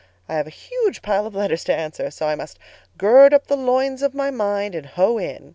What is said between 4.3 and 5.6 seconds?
mind and hoe in.